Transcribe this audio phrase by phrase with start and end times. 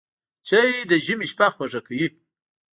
[0.47, 2.07] چای د ژمي شپه خوږه کوي